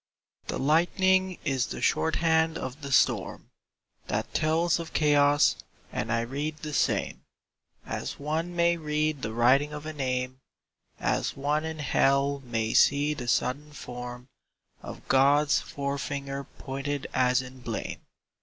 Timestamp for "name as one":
9.93-11.65